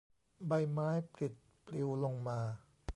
[0.47, 1.33] ใบไม้ปลิด
[1.65, 2.39] ปลิวลงมา